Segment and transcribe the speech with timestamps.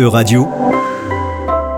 [0.00, 0.48] E-Radio,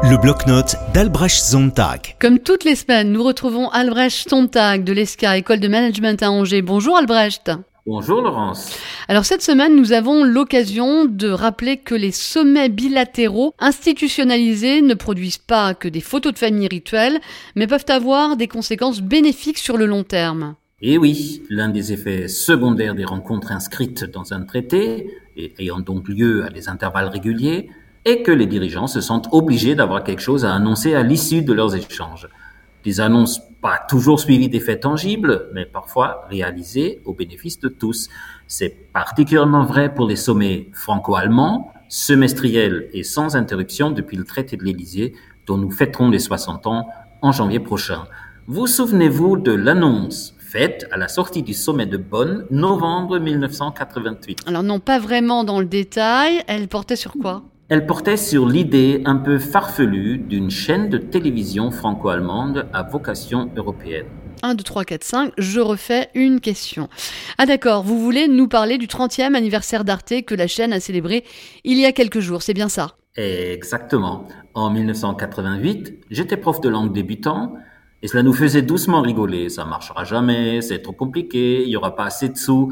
[0.05, 2.15] le bloc-notes d'Albrecht Sontag.
[2.21, 6.63] Comme toutes les semaines, nous retrouvons Albrecht Sontag de l'ESCA, École de Management à Angers.
[6.63, 7.51] Bonjour Albrecht.
[7.87, 8.79] Bonjour Laurence.
[9.09, 15.39] Alors cette semaine, nous avons l'occasion de rappeler que les sommets bilatéraux institutionnalisés ne produisent
[15.39, 17.19] pas que des photos de famille rituelles,
[17.57, 20.55] mais peuvent avoir des conséquences bénéfiques sur le long terme.
[20.81, 26.09] Et oui, l'un des effets secondaires des rencontres inscrites dans un traité, et ayant donc
[26.09, 27.71] lieu à des intervalles réguliers,
[28.05, 31.53] est que les dirigeants se sentent obligés d'avoir quelque chose à annoncer à l'issue de
[31.53, 32.29] leurs échanges.
[32.85, 38.11] Des annonces pas toujours suivies d'effets tangibles, mais parfois réalisées au bénéfice de tous.
[38.47, 44.65] C'est particulièrement vrai pour les sommets franco-allemands, semestriels et sans interruption depuis le traité de
[44.65, 45.15] l'Élysée,
[45.47, 46.89] dont nous fêterons les 60 ans
[47.23, 48.05] en janvier prochain.
[48.47, 54.63] Vous souvenez-vous de l'annonce faite à la sortie du sommet de Bonn, novembre 1988 Alors
[54.63, 57.43] non, pas vraiment dans le détail, elle portait sur quoi?
[57.71, 64.07] Elle portait sur l'idée un peu farfelue d'une chaîne de télévision franco-allemande à vocation européenne.
[64.43, 66.89] 1, 2, 3, 4, 5, je refais une question.
[67.39, 71.25] Ah d'accord, vous voulez nous parler du 30e anniversaire d'Arte que la chaîne a célébré
[71.65, 72.97] il y a quelques jours, c'est bien ça?
[73.17, 74.29] Exactement.
[74.53, 77.55] En 1988, j'étais prof de langue débutant
[78.03, 79.49] et cela nous faisait doucement rigoler.
[79.49, 82.71] Ça marchera jamais, c'est trop compliqué, il n'y aura pas assez de sous.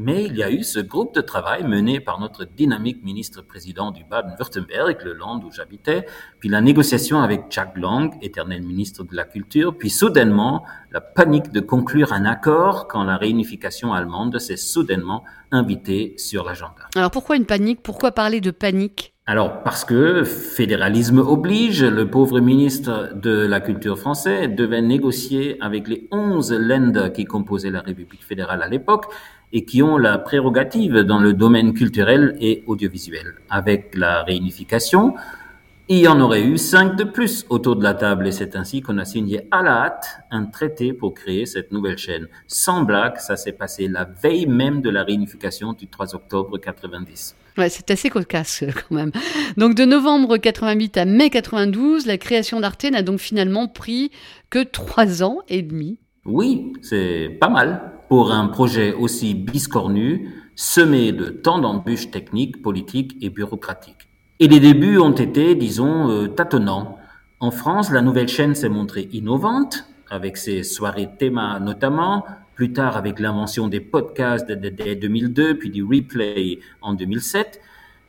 [0.00, 4.04] Mais il y a eu ce groupe de travail mené par notre dynamique ministre-président du
[4.04, 6.06] Baden-Württemberg, le land où j'habitais,
[6.38, 11.50] puis la négociation avec Jack Lang, éternel ministre de la Culture, puis soudainement la panique
[11.50, 16.88] de conclure un accord quand la réunification allemande s'est soudainement invitée sur l'agenda.
[16.94, 17.82] Alors pourquoi une panique?
[17.82, 19.14] Pourquoi parler de panique?
[19.30, 25.86] Alors, parce que fédéralisme oblige, le pauvre ministre de la Culture français devait négocier avec
[25.86, 29.04] les onze Länder qui composaient la République fédérale à l'époque
[29.52, 33.34] et qui ont la prérogative dans le domaine culturel et audiovisuel.
[33.50, 35.14] Avec la réunification,
[35.88, 38.80] il y en aurait eu cinq de plus autour de la table et c'est ainsi
[38.80, 42.28] qu'on a signé à la hâte un traité pour créer cette nouvelle chaîne.
[42.46, 47.36] Sans blague, ça s'est passé la veille même de la réunification du 3 octobre 90.
[47.68, 49.10] C'est assez cocasse quand même.
[49.56, 54.10] Donc de novembre 88 à mai 92, la création d'Arte n'a donc finalement pris
[54.50, 55.98] que trois ans et demi.
[56.24, 63.16] Oui, c'est pas mal pour un projet aussi biscornu, semé de tant d'embûches techniques, politiques
[63.20, 64.08] et bureaucratiques.
[64.40, 66.96] Et les débuts ont été, disons, euh, tâtonnants.
[67.40, 72.24] En France, la nouvelle chaîne s'est montrée innovante, avec ses soirées théma notamment,
[72.58, 77.60] plus tard avec l'invention des podcasts dès 2002, puis du replay en 2007,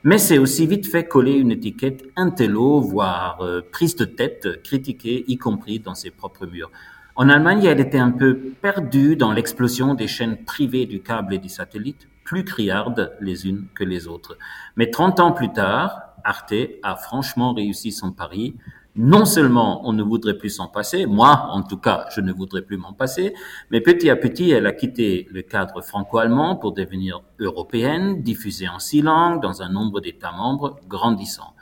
[0.04, 5.24] mais c'est aussi vite fait coller une étiquette intello, voire euh, prise de tête, critiquée,
[5.28, 6.72] y compris dans ses propres murs.
[7.16, 11.38] En Allemagne, elle était un peu perdue dans l'explosion des chaînes privées du câble et
[11.38, 14.36] du satellite, plus criardes les unes que les autres.
[14.78, 18.56] Mais 30 ans plus tard, Arte a franchement réussi son pari.
[19.02, 22.64] Non seulement on ne voudrait plus s'en passer, moi en tout cas je ne voudrais
[22.64, 23.34] plus m'en passer,
[23.72, 28.78] mais petit à petit elle a quitté le cadre franco-allemand pour devenir européenne, diffusée en
[28.78, 31.54] six langues dans un nombre d'États membres grandissant.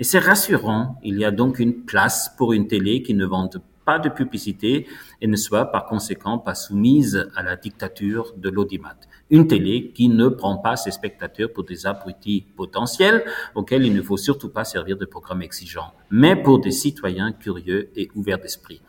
[0.00, 3.62] Et c'est rassurant, il y a donc une place pour une télé qui ne vende
[3.84, 4.86] pas de publicité
[5.20, 8.96] et ne soit par conséquent pas soumise à la dictature de l'audimat.
[9.30, 13.24] Une télé qui ne prend pas ses spectateurs pour des abrutis potentiels
[13.54, 17.90] auxquels il ne faut surtout pas servir de programme exigeant, mais pour des citoyens curieux
[17.96, 18.80] et ouverts d'esprit.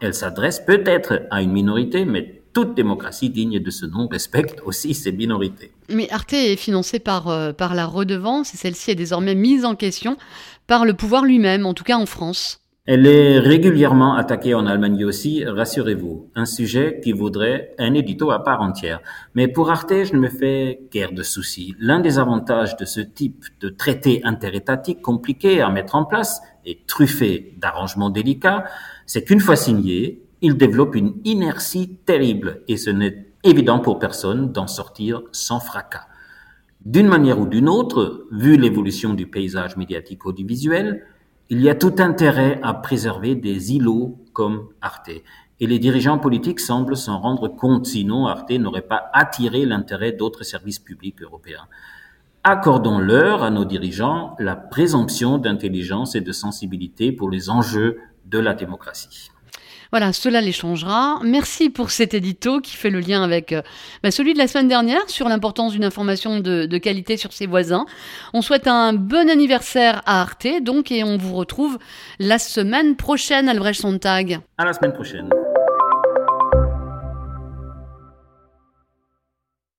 [0.00, 4.94] Elle s'adresse peut-être à une minorité, mais toute démocratie digne de ce nom respecte aussi
[4.94, 5.72] ses minorités.
[5.88, 9.74] Mais Arte est financé par, euh, par la redevance et celle-ci est désormais mise en
[9.74, 10.16] question
[10.66, 12.63] par le pouvoir lui-même, en tout cas en France.
[12.86, 18.44] Elle est régulièrement attaquée en Allemagne aussi, rassurez-vous, un sujet qui voudrait un édito à
[18.44, 19.00] part entière.
[19.34, 21.74] Mais pour Arte, je ne me fais guère de soucis.
[21.78, 26.78] L'un des avantages de ce type de traité interétatique compliqué à mettre en place et
[26.86, 28.64] truffé d'arrangements délicats,
[29.06, 34.52] c'est qu'une fois signé, il développe une inertie terrible et ce n'est évident pour personne
[34.52, 36.06] d'en sortir sans fracas.
[36.84, 41.06] D'une manière ou d'une autre, vu l'évolution du paysage médiatique audiovisuel,
[41.50, 45.10] il y a tout intérêt à préserver des îlots comme Arte.
[45.60, 50.42] Et les dirigeants politiques semblent s'en rendre compte, sinon Arte n'aurait pas attiré l'intérêt d'autres
[50.42, 51.66] services publics européens.
[52.42, 58.54] Accordons-leur à nos dirigeants la présomption d'intelligence et de sensibilité pour les enjeux de la
[58.54, 59.30] démocratie.
[59.94, 61.20] Voilà, cela les changera.
[61.22, 63.62] Merci pour cet édito qui fait le lien avec euh,
[64.02, 67.46] bah, celui de la semaine dernière sur l'importance d'une information de, de, qualité sur ses
[67.46, 67.86] voisins.
[68.32, 71.78] On souhaite un bon anniversaire à Arte, donc, et on vous retrouve
[72.18, 74.40] la semaine prochaine, Albrecht Sontag.
[74.58, 75.30] À la semaine prochaine.